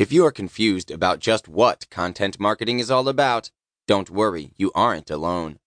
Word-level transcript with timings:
If 0.00 0.14
you 0.14 0.24
are 0.24 0.32
confused 0.32 0.90
about 0.90 1.18
just 1.18 1.46
what 1.46 1.86
content 1.90 2.40
marketing 2.40 2.78
is 2.78 2.90
all 2.90 3.06
about, 3.06 3.50
don't 3.86 4.08
worry, 4.08 4.54
you 4.56 4.72
aren't 4.74 5.10
alone. 5.10 5.58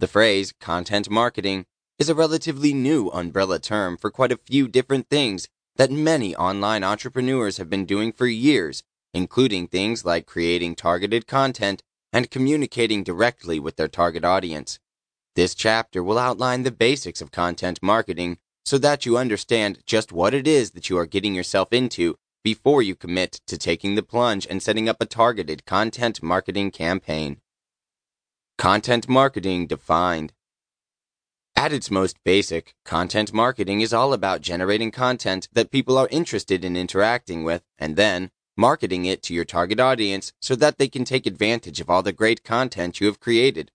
The 0.00 0.08
phrase 0.08 0.52
content 0.60 1.08
marketing 1.08 1.66
is 1.96 2.08
a 2.08 2.14
relatively 2.16 2.74
new 2.74 3.10
umbrella 3.10 3.60
term 3.60 3.96
for 3.96 4.10
quite 4.10 4.32
a 4.32 4.40
few 4.44 4.66
different 4.66 5.08
things 5.08 5.46
that 5.76 5.92
many 5.92 6.34
online 6.34 6.82
entrepreneurs 6.82 7.58
have 7.58 7.70
been 7.70 7.86
doing 7.86 8.10
for 8.10 8.26
years, 8.26 8.82
including 9.14 9.68
things 9.68 10.04
like 10.04 10.26
creating 10.26 10.74
targeted 10.74 11.28
content 11.28 11.80
and 12.12 12.28
communicating 12.28 13.04
directly 13.04 13.60
with 13.60 13.76
their 13.76 13.86
target 13.86 14.24
audience. 14.24 14.80
This 15.36 15.54
chapter 15.54 16.02
will 16.02 16.18
outline 16.18 16.64
the 16.64 16.72
basics 16.72 17.20
of 17.20 17.30
content 17.30 17.78
marketing 17.80 18.38
so 18.64 18.78
that 18.78 19.06
you 19.06 19.16
understand 19.16 19.78
just 19.86 20.10
what 20.10 20.34
it 20.34 20.48
is 20.48 20.72
that 20.72 20.90
you 20.90 20.98
are 20.98 21.06
getting 21.06 21.36
yourself 21.36 21.72
into 21.72 22.16
before 22.46 22.80
you 22.80 22.94
commit 22.94 23.40
to 23.44 23.58
taking 23.58 23.96
the 23.96 24.04
plunge 24.04 24.46
and 24.48 24.62
setting 24.62 24.88
up 24.88 24.98
a 25.00 25.04
targeted 25.04 25.66
content 25.66 26.22
marketing 26.22 26.70
campaign. 26.70 27.40
Content 28.56 29.08
marketing 29.08 29.66
defined. 29.66 30.32
At 31.56 31.72
its 31.72 31.90
most 31.90 32.22
basic, 32.22 32.72
content 32.84 33.32
marketing 33.32 33.80
is 33.80 33.92
all 33.92 34.12
about 34.12 34.42
generating 34.42 34.92
content 34.92 35.48
that 35.54 35.72
people 35.72 35.98
are 35.98 36.06
interested 36.12 36.64
in 36.64 36.76
interacting 36.76 37.42
with 37.42 37.64
and 37.80 37.96
then 37.96 38.30
marketing 38.56 39.06
it 39.06 39.24
to 39.24 39.34
your 39.34 39.44
target 39.44 39.80
audience 39.80 40.32
so 40.40 40.54
that 40.54 40.78
they 40.78 40.86
can 40.86 41.04
take 41.04 41.26
advantage 41.26 41.80
of 41.80 41.90
all 41.90 42.04
the 42.04 42.12
great 42.12 42.44
content 42.44 43.00
you 43.00 43.08
have 43.08 43.18
created. 43.18 43.72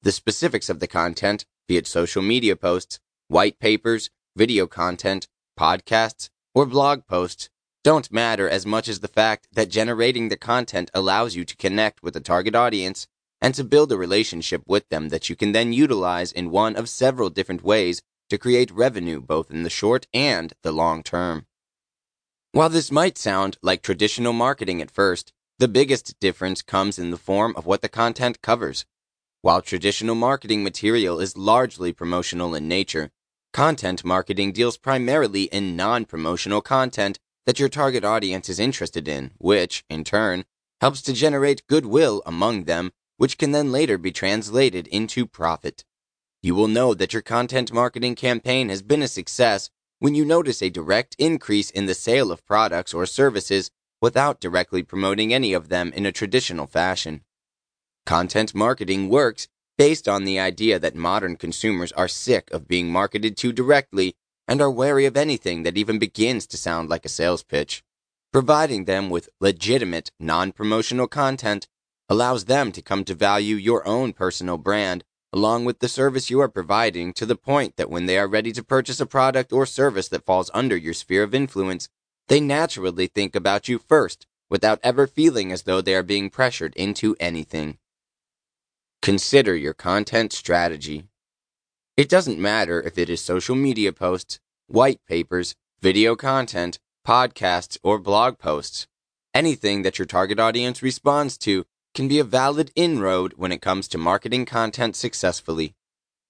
The 0.00 0.10
specifics 0.10 0.70
of 0.70 0.80
the 0.80 0.88
content, 0.88 1.44
be 1.68 1.76
it 1.76 1.86
social 1.86 2.22
media 2.22 2.56
posts, 2.56 2.98
white 3.28 3.58
papers, 3.58 4.08
video 4.34 4.66
content, 4.66 5.28
podcasts, 5.60 6.30
or 6.54 6.64
blog 6.64 7.06
posts, 7.06 7.50
don't 7.86 8.10
matter 8.10 8.48
as 8.50 8.66
much 8.66 8.88
as 8.88 8.98
the 8.98 9.06
fact 9.06 9.46
that 9.52 9.68
generating 9.68 10.28
the 10.28 10.36
content 10.36 10.90
allows 10.92 11.36
you 11.36 11.44
to 11.44 11.54
connect 11.54 12.02
with 12.02 12.14
the 12.14 12.20
target 12.20 12.52
audience 12.52 13.06
and 13.40 13.54
to 13.54 13.62
build 13.62 13.92
a 13.92 13.96
relationship 13.96 14.60
with 14.66 14.88
them 14.88 15.08
that 15.10 15.28
you 15.28 15.36
can 15.36 15.52
then 15.52 15.72
utilize 15.72 16.32
in 16.32 16.50
one 16.50 16.74
of 16.74 16.88
several 16.88 17.30
different 17.30 17.62
ways 17.62 18.02
to 18.28 18.36
create 18.36 18.72
revenue 18.72 19.20
both 19.20 19.52
in 19.52 19.62
the 19.62 19.70
short 19.70 20.08
and 20.12 20.52
the 20.64 20.72
long 20.72 21.00
term. 21.00 21.46
While 22.50 22.70
this 22.70 22.90
might 22.90 23.16
sound 23.16 23.56
like 23.62 23.82
traditional 23.82 24.32
marketing 24.32 24.82
at 24.82 24.90
first, 24.90 25.32
the 25.60 25.68
biggest 25.68 26.18
difference 26.18 26.62
comes 26.62 26.98
in 26.98 27.12
the 27.12 27.16
form 27.16 27.54
of 27.56 27.66
what 27.66 27.82
the 27.82 27.88
content 27.88 28.42
covers. 28.42 28.84
While 29.42 29.62
traditional 29.62 30.16
marketing 30.16 30.64
material 30.64 31.20
is 31.20 31.36
largely 31.36 31.92
promotional 31.92 32.52
in 32.52 32.66
nature, 32.66 33.12
content 33.52 34.04
marketing 34.04 34.50
deals 34.50 34.76
primarily 34.76 35.44
in 35.44 35.76
non 35.76 36.04
promotional 36.04 36.60
content 36.60 37.20
that 37.46 37.58
your 37.58 37.68
target 37.68 38.04
audience 38.04 38.48
is 38.48 38.58
interested 38.58 39.08
in, 39.08 39.30
which, 39.38 39.84
in 39.88 40.04
turn, 40.04 40.44
helps 40.80 41.00
to 41.02 41.12
generate 41.12 41.66
goodwill 41.66 42.22
among 42.26 42.64
them, 42.64 42.92
which 43.16 43.38
can 43.38 43.52
then 43.52 43.72
later 43.72 43.96
be 43.96 44.12
translated 44.12 44.86
into 44.88 45.26
profit. 45.26 45.84
You 46.42 46.54
will 46.54 46.68
know 46.68 46.92
that 46.94 47.12
your 47.12 47.22
content 47.22 47.72
marketing 47.72 48.14
campaign 48.14 48.68
has 48.68 48.82
been 48.82 49.02
a 49.02 49.08
success 49.08 49.70
when 49.98 50.14
you 50.14 50.24
notice 50.24 50.62
a 50.62 50.70
direct 50.70 51.16
increase 51.18 51.70
in 51.70 51.86
the 51.86 51.94
sale 51.94 52.30
of 52.30 52.44
products 52.44 52.92
or 52.92 53.06
services 53.06 53.70
without 54.02 54.40
directly 54.40 54.82
promoting 54.82 55.32
any 55.32 55.52
of 55.52 55.68
them 55.68 55.92
in 55.94 56.04
a 56.04 56.12
traditional 56.12 56.66
fashion. 56.66 57.22
Content 58.04 58.54
marketing 58.54 59.08
works 59.08 59.48
based 59.78 60.06
on 60.06 60.24
the 60.24 60.38
idea 60.38 60.78
that 60.78 60.94
modern 60.94 61.36
consumers 61.36 61.92
are 61.92 62.08
sick 62.08 62.50
of 62.50 62.68
being 62.68 62.90
marketed 62.90 63.36
to 63.38 63.52
directly 63.52 64.16
and 64.48 64.60
are 64.60 64.70
wary 64.70 65.06
of 65.06 65.16
anything 65.16 65.62
that 65.62 65.76
even 65.76 65.98
begins 65.98 66.46
to 66.46 66.56
sound 66.56 66.88
like 66.88 67.04
a 67.04 67.08
sales 67.08 67.42
pitch. 67.42 67.82
Providing 68.32 68.84
them 68.84 69.10
with 69.10 69.28
legitimate, 69.40 70.10
non 70.20 70.52
promotional 70.52 71.08
content 71.08 71.68
allows 72.08 72.44
them 72.44 72.70
to 72.72 72.82
come 72.82 73.04
to 73.04 73.14
value 73.14 73.56
your 73.56 73.86
own 73.86 74.12
personal 74.12 74.58
brand 74.58 75.04
along 75.32 75.64
with 75.64 75.80
the 75.80 75.88
service 75.88 76.30
you 76.30 76.40
are 76.40 76.48
providing 76.48 77.12
to 77.12 77.26
the 77.26 77.36
point 77.36 77.76
that 77.76 77.90
when 77.90 78.06
they 78.06 78.16
are 78.16 78.26
ready 78.28 78.52
to 78.52 78.64
purchase 78.64 79.00
a 79.00 79.06
product 79.06 79.52
or 79.52 79.66
service 79.66 80.08
that 80.08 80.24
falls 80.24 80.50
under 80.54 80.76
your 80.76 80.94
sphere 80.94 81.22
of 81.22 81.34
influence, 81.34 81.88
they 82.28 82.40
naturally 82.40 83.06
think 83.06 83.36
about 83.36 83.68
you 83.68 83.78
first 83.78 84.26
without 84.48 84.80
ever 84.82 85.06
feeling 85.06 85.52
as 85.52 85.64
though 85.64 85.80
they 85.80 85.94
are 85.94 86.02
being 86.02 86.30
pressured 86.30 86.74
into 86.74 87.16
anything. 87.20 87.76
Consider 89.02 89.54
your 89.54 89.74
content 89.74 90.32
strategy. 90.32 91.04
It 91.96 92.10
doesn't 92.10 92.38
matter 92.38 92.82
if 92.82 92.98
it 92.98 93.08
is 93.08 93.22
social 93.22 93.56
media 93.56 93.90
posts, 93.90 94.38
white 94.66 95.00
papers, 95.08 95.54
video 95.80 96.14
content, 96.14 96.78
podcasts, 97.06 97.78
or 97.82 97.98
blog 97.98 98.38
posts. 98.38 98.86
Anything 99.32 99.80
that 99.80 99.98
your 99.98 100.04
target 100.04 100.38
audience 100.38 100.82
responds 100.82 101.38
to 101.38 101.64
can 101.94 102.06
be 102.06 102.18
a 102.18 102.24
valid 102.24 102.70
inroad 102.76 103.32
when 103.38 103.50
it 103.50 103.62
comes 103.62 103.88
to 103.88 103.96
marketing 103.96 104.44
content 104.44 104.94
successfully. 104.94 105.74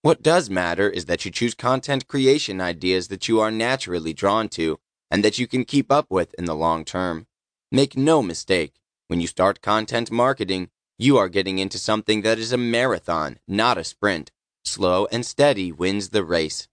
What 0.02 0.22
does 0.22 0.48
matter 0.48 0.88
is 0.88 1.06
that 1.06 1.24
you 1.24 1.32
choose 1.32 1.54
content 1.54 2.06
creation 2.06 2.60
ideas 2.60 3.08
that 3.08 3.26
you 3.26 3.40
are 3.40 3.50
naturally 3.50 4.12
drawn 4.12 4.48
to 4.50 4.78
and 5.10 5.24
that 5.24 5.40
you 5.40 5.48
can 5.48 5.64
keep 5.64 5.90
up 5.90 6.06
with 6.08 6.32
in 6.34 6.44
the 6.44 6.54
long 6.54 6.84
term. 6.84 7.26
Make 7.72 7.96
no 7.96 8.22
mistake, 8.22 8.74
when 9.08 9.20
you 9.20 9.26
start 9.26 9.62
content 9.62 10.12
marketing, 10.12 10.70
you 10.96 11.18
are 11.18 11.28
getting 11.28 11.58
into 11.58 11.76
something 11.76 12.22
that 12.22 12.38
is 12.38 12.52
a 12.52 12.56
marathon, 12.56 13.40
not 13.48 13.78
a 13.78 13.82
sprint. 13.82 14.30
Slow 14.66 15.06
and 15.12 15.24
steady 15.24 15.70
wins 15.70 16.08
the 16.08 16.24
race. 16.24 16.66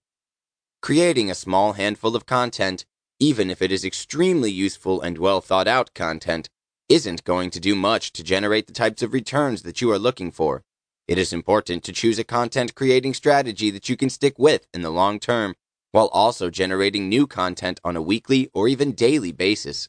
Creating 0.82 1.30
a 1.30 1.34
small 1.34 1.74
handful 1.74 2.16
of 2.16 2.26
content, 2.26 2.84
even 3.20 3.50
if 3.50 3.62
it 3.62 3.70
is 3.70 3.84
extremely 3.84 4.50
useful 4.50 5.00
and 5.00 5.16
well 5.16 5.40
thought 5.40 5.68
out 5.68 5.94
content, 5.94 6.50
isn't 6.88 7.22
going 7.22 7.50
to 7.50 7.60
do 7.60 7.76
much 7.76 8.12
to 8.12 8.24
generate 8.24 8.66
the 8.66 8.72
types 8.72 9.00
of 9.00 9.12
returns 9.12 9.62
that 9.62 9.80
you 9.80 9.92
are 9.92 9.98
looking 9.98 10.32
for. 10.32 10.64
It 11.06 11.18
is 11.18 11.32
important 11.32 11.84
to 11.84 11.92
choose 11.92 12.18
a 12.18 12.24
content 12.24 12.74
creating 12.74 13.14
strategy 13.14 13.70
that 13.70 13.88
you 13.88 13.96
can 13.96 14.10
stick 14.10 14.34
with 14.38 14.66
in 14.74 14.82
the 14.82 14.90
long 14.90 15.20
term 15.20 15.54
while 15.92 16.08
also 16.08 16.50
generating 16.50 17.08
new 17.08 17.28
content 17.28 17.78
on 17.84 17.96
a 17.96 18.02
weekly 18.02 18.50
or 18.52 18.66
even 18.66 18.92
daily 18.92 19.30
basis. 19.30 19.88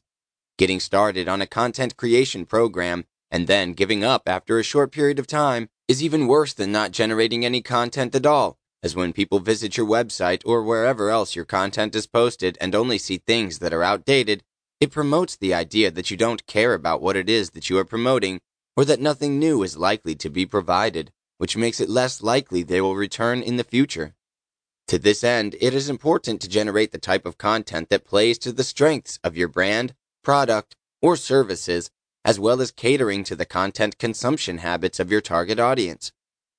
Getting 0.60 0.80
started 0.80 1.28
on 1.28 1.42
a 1.42 1.48
content 1.48 1.98
creation 1.98 2.46
program 2.46 3.06
and 3.32 3.48
then 3.48 3.74
giving 3.74 4.04
up 4.04 4.30
after 4.30 4.60
a 4.60 4.64
short 4.64 4.92
period 4.92 5.18
of 5.18 5.26
time 5.26 5.70
is 5.88 6.04
even 6.04 6.28
worse 6.28 6.54
than 6.54 6.72
not 6.72 6.92
generating 6.92 7.46
any 7.46 7.62
content 7.62 8.16
at 8.16 8.26
all, 8.26 8.58
as 8.82 8.96
when 8.96 9.14
people 9.14 9.40
visit 9.40 9.78
your 9.78 9.86
website 9.86 10.42
or 10.46 10.64
wherever 10.64 11.10
else 11.10 11.36
your 11.36 11.46
content 11.46 11.96
is 11.96 12.08
posted 12.08 12.58
and 12.60 12.74
only 12.74 12.98
see 12.98 13.18
things 13.18 13.60
that 13.60 13.74
are 13.74 13.84
outdated, 13.84 14.44
it 14.80 14.92
promotes 14.92 15.36
the 15.36 15.54
idea 15.54 15.90
that 15.92 16.12
you 16.12 16.18
don't 16.18 16.46
care 16.48 16.74
about 16.74 17.02
what 17.02 17.16
it 17.16 17.30
is 17.30 17.52
that 17.52 17.70
you 17.70 17.78
are 17.78 17.86
promoting, 17.86 18.42
or 18.76 18.84
that 18.86 19.00
nothing 19.00 19.40
new 19.40 19.64
is 19.64 19.78
likely 19.78 20.16
to 20.16 20.30
be 20.30 20.46
provided, 20.46 21.12
which 21.38 21.58
makes 21.58 21.80
it 21.80 21.90
less 21.90 22.22
likely 22.22 22.64
they 22.64 22.82
will 22.82 22.96
return 22.96 23.42
in 23.42 23.58
the 23.58 23.64
future. 23.64 24.16
To 24.88 25.00
this 25.00 25.24
end, 25.24 25.56
it 25.62 25.74
is 25.74 25.90
important 25.90 26.42
to 26.42 26.50
generate 26.50 26.92
the 26.92 27.00
type 27.00 27.26
of 27.26 27.38
content 27.38 27.90
that 27.90 28.06
plays 28.06 28.38
to 28.40 28.52
the 28.52 28.64
strengths 28.64 29.20
of 29.24 29.38
your 29.38 29.48
brand, 29.48 29.96
product, 30.24 30.76
or 31.02 31.16
services, 31.16 31.90
as 32.26 32.40
well 32.40 32.60
as 32.60 32.72
catering 32.72 33.24
to 33.24 33.36
the 33.36 33.46
content 33.46 33.98
consumption 33.98 34.58
habits 34.58 35.00
of 35.00 35.12
your 35.12 35.22
target 35.22 35.60
audience. 35.60 36.12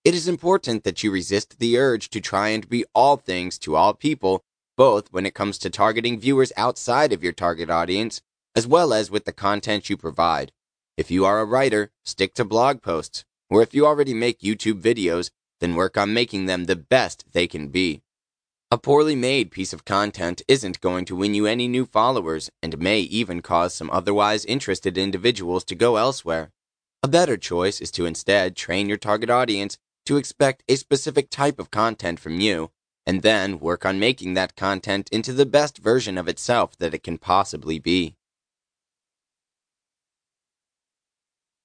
It 0.04 0.14
is 0.14 0.28
important 0.28 0.84
that 0.84 1.02
you 1.02 1.10
resist 1.10 1.58
the 1.58 1.76
urge 1.76 2.08
to 2.10 2.20
try 2.20 2.50
and 2.50 2.68
be 2.68 2.84
all 2.94 3.16
things 3.16 3.58
to 3.58 3.74
all 3.74 3.92
people 3.92 4.44
both 4.76 5.12
when 5.12 5.26
it 5.26 5.34
comes 5.34 5.58
to 5.58 5.70
targeting 5.70 6.20
viewers 6.20 6.52
outside 6.56 7.12
of 7.12 7.24
your 7.24 7.32
target 7.32 7.70
audience, 7.70 8.20
as 8.54 8.66
well 8.66 8.92
as 8.92 9.10
with 9.10 9.24
the 9.24 9.32
content 9.32 9.90
you 9.90 9.96
provide. 9.96 10.52
If 10.96 11.10
you 11.10 11.24
are 11.24 11.40
a 11.40 11.44
writer, 11.44 11.90
stick 12.04 12.34
to 12.34 12.44
blog 12.44 12.82
posts, 12.82 13.24
or 13.50 13.62
if 13.62 13.74
you 13.74 13.86
already 13.86 14.14
make 14.14 14.40
YouTube 14.40 14.80
videos, 14.80 15.30
then 15.60 15.74
work 15.74 15.96
on 15.96 16.14
making 16.14 16.46
them 16.46 16.64
the 16.64 16.76
best 16.76 17.24
they 17.32 17.46
can 17.46 17.68
be. 17.68 18.02
A 18.68 18.78
poorly 18.78 19.14
made 19.14 19.52
piece 19.52 19.72
of 19.72 19.84
content 19.84 20.42
isn't 20.48 20.80
going 20.80 21.04
to 21.04 21.14
win 21.14 21.34
you 21.34 21.46
any 21.46 21.68
new 21.68 21.86
followers 21.86 22.50
and 22.60 22.76
may 22.80 22.98
even 22.98 23.40
cause 23.40 23.72
some 23.72 23.88
otherwise 23.92 24.44
interested 24.44 24.98
individuals 24.98 25.62
to 25.66 25.76
go 25.76 25.94
elsewhere. 25.94 26.50
A 27.00 27.06
better 27.06 27.36
choice 27.36 27.80
is 27.80 27.92
to 27.92 28.06
instead 28.06 28.56
train 28.56 28.88
your 28.88 28.98
target 28.98 29.30
audience 29.30 29.78
to 30.06 30.16
expect 30.16 30.64
a 30.68 30.74
specific 30.74 31.30
type 31.30 31.60
of 31.60 31.70
content 31.70 32.18
from 32.18 32.40
you 32.40 32.72
and 33.06 33.22
then 33.22 33.60
work 33.60 33.86
on 33.86 34.00
making 34.00 34.34
that 34.34 34.56
content 34.56 35.08
into 35.12 35.32
the 35.32 35.46
best 35.46 35.78
version 35.78 36.18
of 36.18 36.26
itself 36.26 36.76
that 36.78 36.92
it 36.92 37.04
can 37.04 37.18
possibly 37.18 37.78
be. 37.78 38.16